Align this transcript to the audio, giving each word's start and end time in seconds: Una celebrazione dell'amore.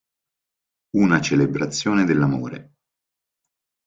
Una 0.97 1.19
celebrazione 1.21 2.05
dell'amore. 2.05 2.71